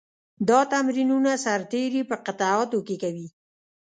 [0.49, 3.27] دا تمرینونه سرتېري په قطعاتو کې کوي.